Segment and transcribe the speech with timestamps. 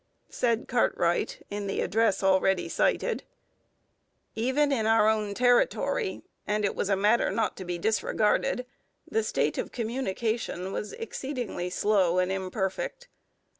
[0.31, 3.23] Said Cartwright, in the address already cited:
[4.33, 8.65] Even in our own territory, and it was a matter not to be disregarded,
[9.07, 13.09] the state of communication was exceedingly slow and imperfect.